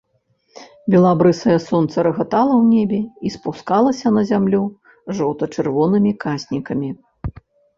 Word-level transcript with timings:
Белабрысае 0.93 1.57
сонца 1.69 2.05
рагатала 2.07 2.53
ў 2.61 2.79
небе 2.79 2.99
і 3.29 3.33
спускалася 3.35 4.07
на 4.17 4.23
зямлю 4.33 4.63
жоўта-чырвонымі 5.19 6.11
каснікамі. 6.25 6.89